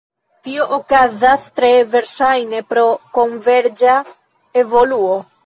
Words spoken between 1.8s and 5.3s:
verŝajne pro konverĝa evoluo.